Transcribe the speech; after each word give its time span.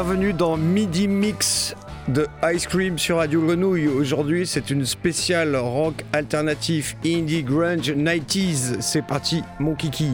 Bienvenue 0.00 0.32
dans 0.32 0.56
Midi 0.56 1.08
Mix 1.08 1.74
de 2.06 2.28
Ice 2.54 2.68
Cream 2.68 3.00
sur 3.00 3.16
Radio 3.16 3.42
Grenouille. 3.42 3.88
Aujourd'hui, 3.88 4.46
c'est 4.46 4.70
une 4.70 4.86
spéciale 4.86 5.56
rock 5.56 6.04
alternatif 6.12 6.96
indie 7.04 7.42
grunge 7.42 7.90
90s. 7.90 8.80
C'est 8.80 9.04
parti, 9.04 9.42
mon 9.58 9.74
kiki. 9.74 10.12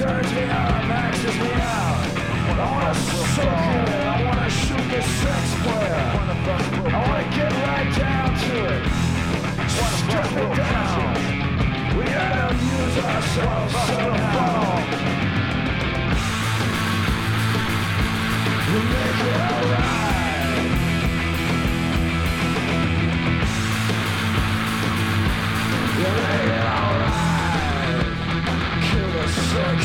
turns 0.00 0.32
me 0.32 0.42
on, 0.44 0.88
maxes 0.88 1.36
me 1.36 1.52
out. 1.52 2.19
I 2.60 2.68
wanna. 2.72 2.92
I 3.40 4.24
wanna 4.24 4.50
shoot 4.50 4.84
this 4.90 5.06
sex 5.22 5.44
player. 5.62 5.94
I 5.94 7.00
wanna 7.08 7.24
get 7.34 7.52
right 7.64 7.90
down 7.96 8.28
to 8.44 8.54
it. 8.74 8.82
Strip 9.70 10.32
it 10.36 10.50
down. 10.56 11.14
We 11.96 12.04
gotta 12.04 12.42
amuse 12.50 12.96
ourselves 12.98 13.74
somehow. 13.88 14.60
Make 18.70 19.22
it 19.26 19.40
alright. 19.50 20.10
Make 25.98 26.44
it 26.44 26.66
alright. 26.76 28.06
Kill 28.86 29.10
the 29.12 29.24
sex 29.28 29.78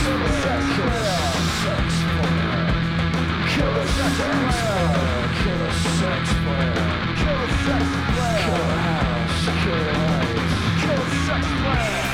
player. 0.75 1.24
Kill 3.55 3.73
the 3.73 3.87
sex 3.87 4.17
player. 4.19 5.29
Kill 5.39 5.57
the 5.59 5.71
sex 5.71 6.33
player. 6.43 6.75
Kill 7.15 7.39
the 7.39 7.47
sex 7.63 7.85
player. 8.11 8.39
Kill 8.43 8.65
the 8.67 8.79
house. 8.83 9.45
Kill 9.63 9.79
the 9.79 9.93
lights. 10.03 10.55
Kill 10.81 10.99
the 10.99 11.15
sex 11.25 11.43
player. 11.63 12.04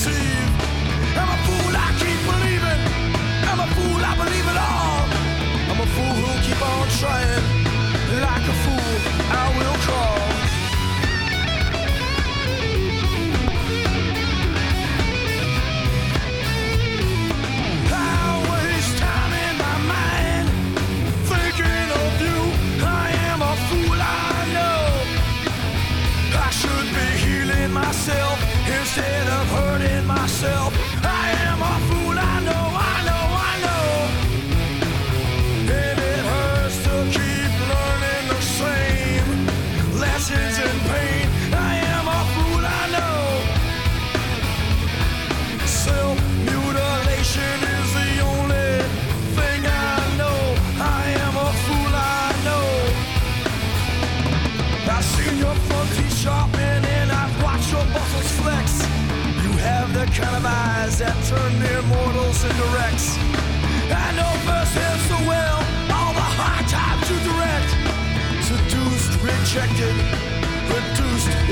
see. 0.00 0.39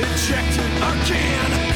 Ejected 0.01 0.71
again. 0.77 1.68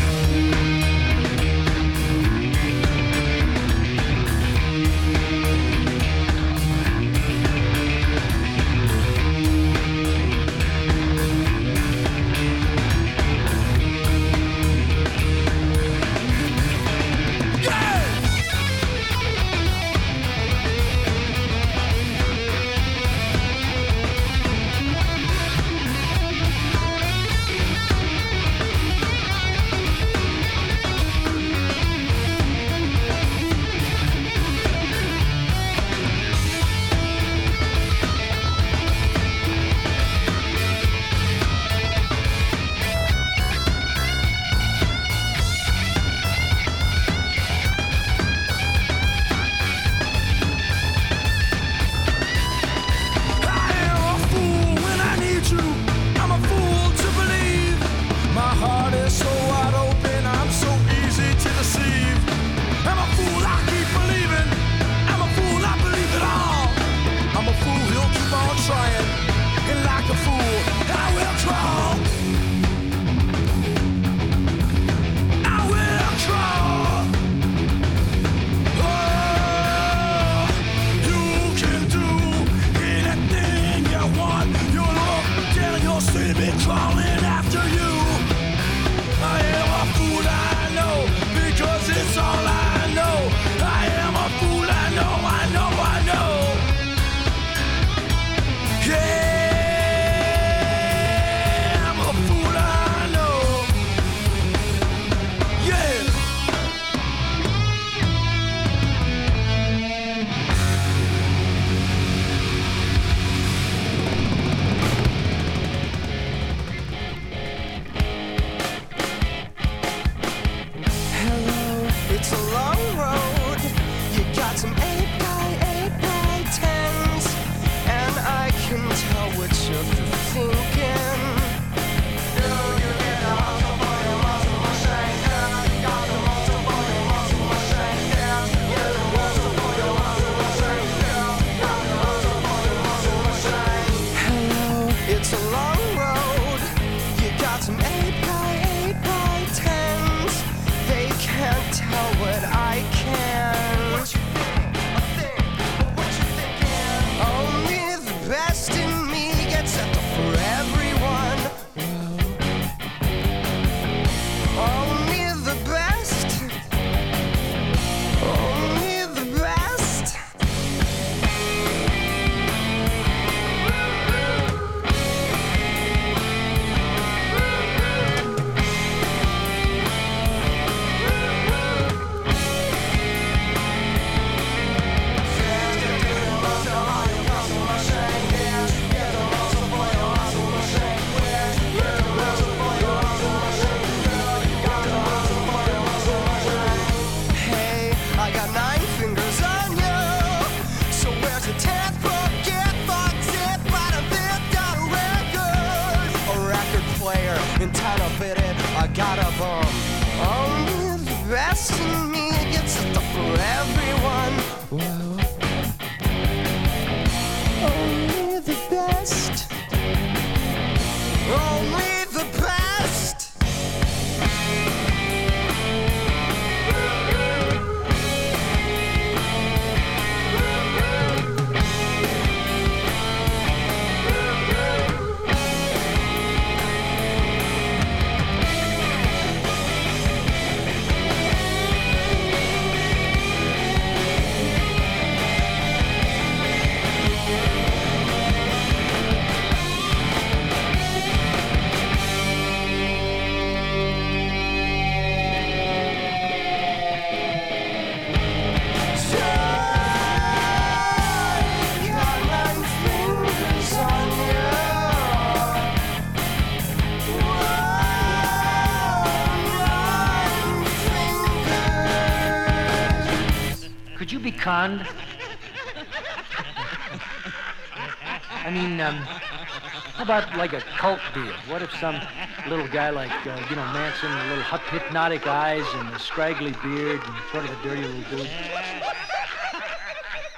I 278.44 278.51
mean, 278.53 278.81
um, 278.81 278.94
how 278.94 280.05
about 280.05 280.37
like 280.37 280.53
a 280.53 280.61
cult 280.61 281.01
deal? 281.12 281.33
What 281.48 281.62
if 281.62 281.75
some 281.81 282.01
little 282.48 282.68
guy 282.68 282.90
like, 282.90 283.11
uh, 283.27 283.44
you 283.51 283.57
know, 283.57 283.64
Manson, 283.72 284.09
the 284.12 284.37
little 284.37 284.44
hypnotic 284.70 285.27
eyes 285.27 285.64
and 285.75 285.92
the 285.92 285.98
scraggly 285.98 286.53
beard 286.62 287.01
and 287.05 287.16
sort 287.33 287.44
of 287.44 287.51
a 287.51 287.62
dirty 287.64 287.83
little 287.83 288.18
dude. 288.18 288.31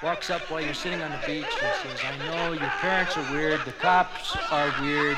Walks 0.01 0.31
up 0.31 0.41
while 0.49 0.61
you're 0.61 0.73
sitting 0.73 1.03
on 1.03 1.11
the 1.11 1.19
beach 1.27 1.45
and 1.61 1.75
says, 1.83 1.99
I 2.03 2.17
know 2.25 2.53
your 2.53 2.69
parents 2.81 3.15
are 3.17 3.31
weird, 3.31 3.61
the 3.63 3.73
cops 3.73 4.35
are 4.51 4.73
weird, 4.81 5.17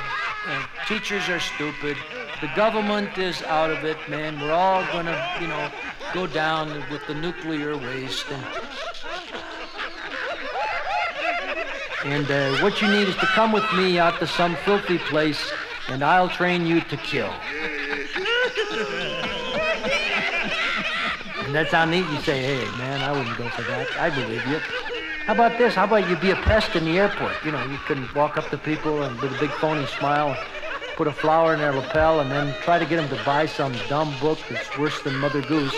and 0.49 0.65
teachers 0.85 1.29
are 1.29 1.39
stupid, 1.39 1.95
the 2.41 2.51
government 2.55 3.17
is 3.17 3.41
out 3.43 3.71
of 3.71 3.85
it, 3.85 3.97
man. 4.09 4.39
We're 4.39 4.51
all 4.51 4.83
gonna, 4.91 5.37
you 5.39 5.47
know, 5.47 5.71
go 6.13 6.27
down 6.27 6.83
with 6.91 7.05
the 7.07 7.15
nuclear 7.15 7.77
waste. 7.77 8.25
And, 8.29 8.66
and 12.07 12.29
uh, 12.31 12.57
what 12.63 12.81
you 12.81 12.87
need 12.87 13.07
is 13.07 13.15
to 13.15 13.25
come 13.27 13.51
with 13.51 13.65
me 13.73 13.99
out 13.99 14.19
to 14.19 14.27
some 14.27 14.55
filthy 14.57 14.97
place, 14.97 15.51
and 15.89 16.03
I'll 16.03 16.29
train 16.29 16.65
you 16.65 16.81
to 16.81 16.97
kill. 16.97 17.31
and 21.45 21.53
that's 21.53 21.71
how 21.71 21.85
neat 21.85 22.09
you 22.09 22.21
say, 22.21 22.41
hey, 22.41 22.77
man, 22.77 23.01
I 23.01 23.11
wouldn't 23.11 23.37
go 23.37 23.49
for 23.49 23.61
that. 23.63 23.87
I 23.99 24.09
believe 24.09 24.45
you. 24.47 24.59
How 25.25 25.33
about 25.33 25.57
this? 25.57 25.75
How 25.75 25.83
about 25.85 26.09
you 26.09 26.15
be 26.17 26.31
a 26.31 26.35
pest 26.35 26.75
in 26.75 26.85
the 26.85 26.97
airport? 26.97 27.33
You 27.43 27.51
know, 27.51 27.63
you 27.65 27.77
can 27.79 28.07
walk 28.15 28.37
up 28.37 28.49
to 28.49 28.57
people 28.57 29.03
and 29.03 29.19
with 29.19 29.35
a 29.35 29.39
big 29.39 29.51
phony 29.51 29.85
smile 29.87 30.37
put 30.97 31.07
a 31.07 31.11
flower 31.11 31.53
in 31.53 31.59
their 31.59 31.73
lapel, 31.73 32.21
and 32.21 32.31
then 32.31 32.51
try 32.63 32.79
to 32.79 32.85
get 32.85 32.95
them 32.95 33.07
to 33.07 33.23
buy 33.23 33.45
some 33.45 33.71
dumb 33.87 34.11
book 34.19 34.39
that's 34.49 34.77
worse 34.79 34.99
than 35.03 35.15
Mother 35.17 35.43
Goose. 35.43 35.71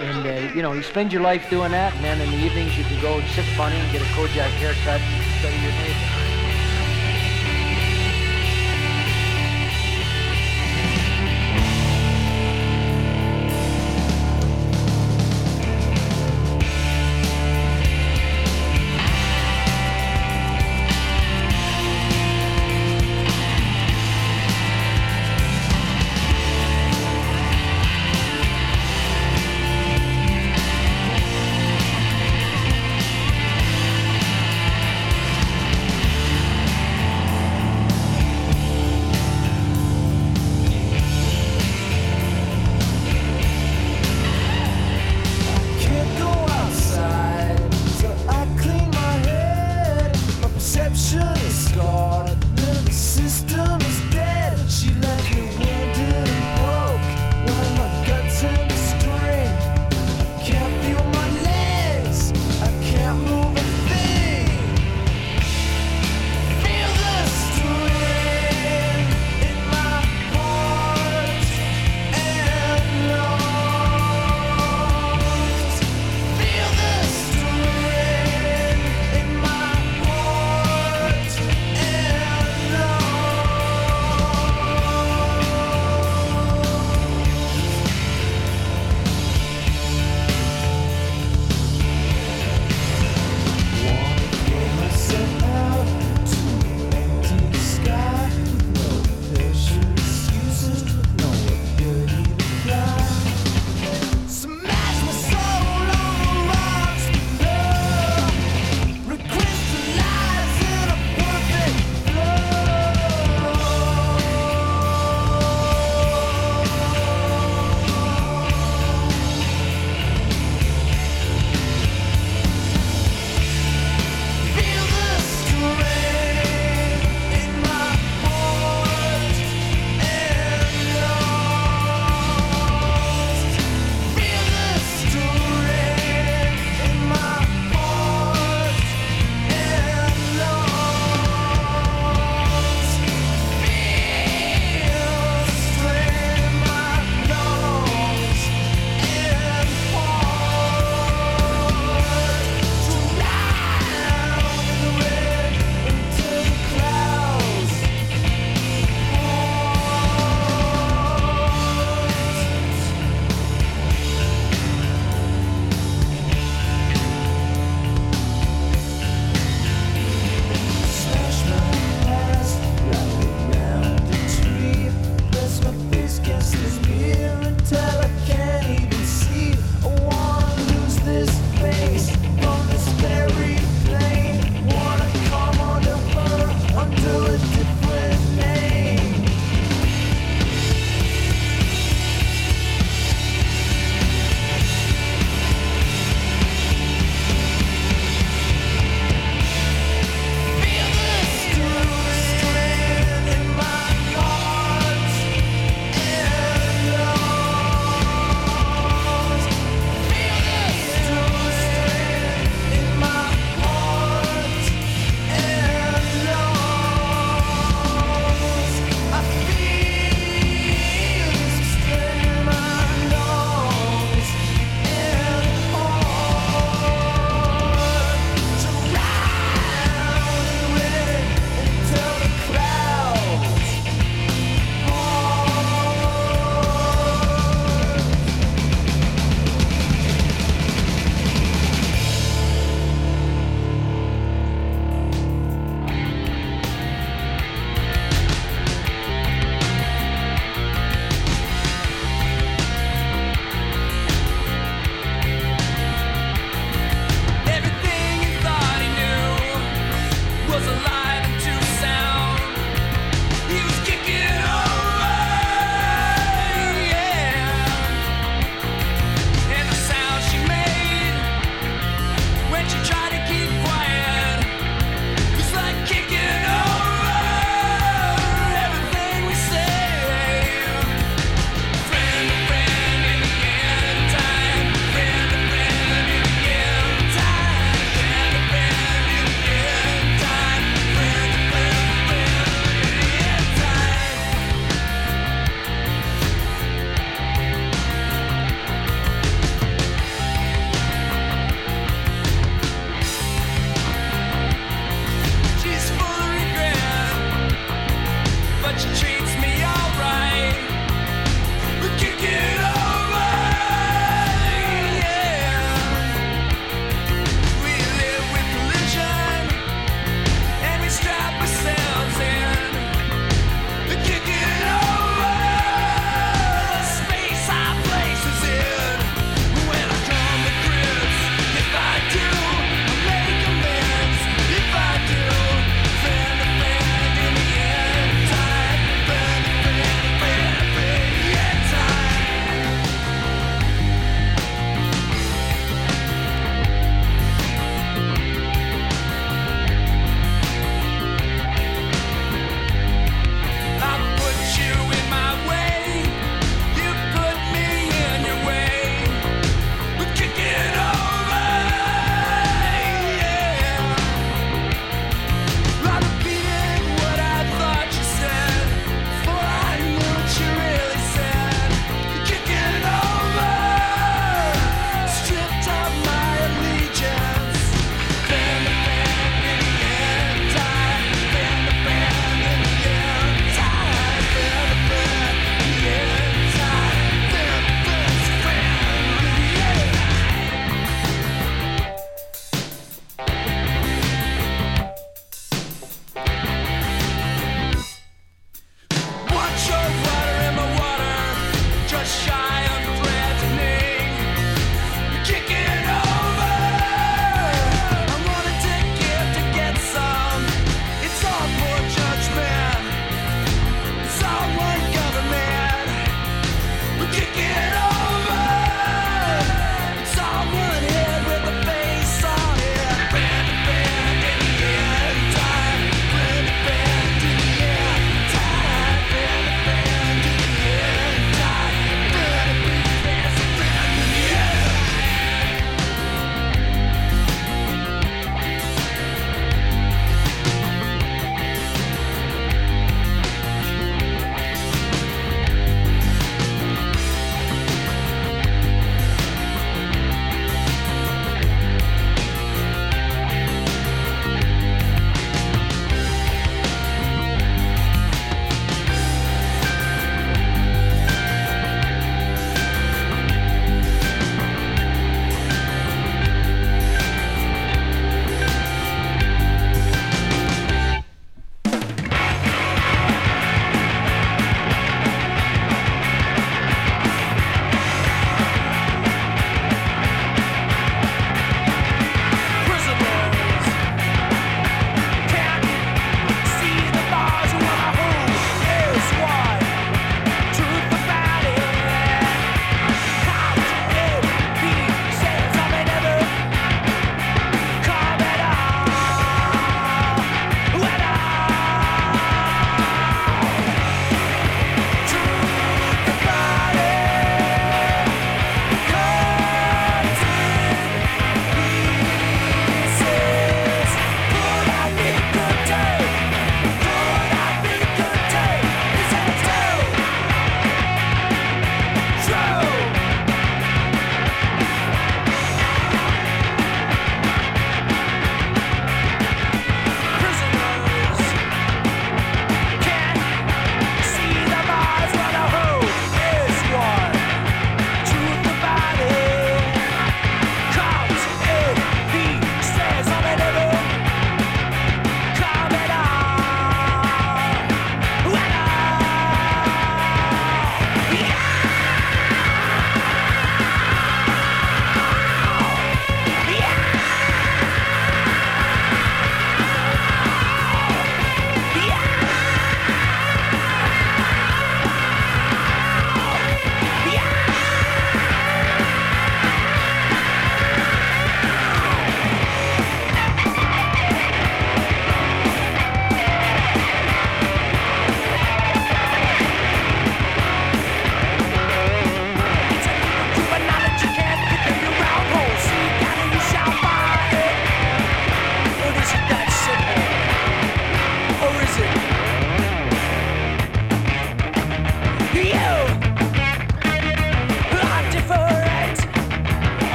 And, 0.00 0.26
uh, 0.26 0.54
you 0.54 0.62
know, 0.62 0.72
you 0.72 0.82
spend 0.82 1.12
your 1.12 1.20
life 1.20 1.50
doing 1.50 1.72
that, 1.72 1.94
and 1.94 2.02
then 2.02 2.20
in 2.22 2.30
the 2.30 2.38
evenings 2.38 2.76
you 2.78 2.84
can 2.84 2.98
go 3.02 3.18
and 3.18 3.28
sit 3.28 3.44
funny 3.54 3.76
and 3.76 3.92
get 3.92 4.00
a 4.00 4.06
Kojak 4.16 4.50
haircut 4.56 4.98
and 4.98 5.40
study 5.40 5.56
your 5.62 5.72
neighbor. 5.72 6.09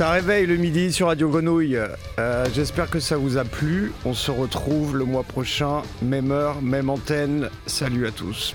Ça 0.00 0.12
réveille 0.12 0.46
le 0.46 0.56
midi 0.56 0.94
sur 0.94 1.08
Radio 1.08 1.28
Grenouille. 1.28 1.78
Euh, 2.18 2.46
j'espère 2.54 2.88
que 2.88 3.00
ça 3.00 3.18
vous 3.18 3.36
a 3.36 3.44
plu. 3.44 3.92
On 4.06 4.14
se 4.14 4.30
retrouve 4.30 4.96
le 4.96 5.04
mois 5.04 5.24
prochain, 5.24 5.82
même 6.00 6.32
heure, 6.32 6.62
même 6.62 6.88
antenne. 6.88 7.50
Salut 7.66 8.06
à 8.06 8.10
tous. 8.10 8.54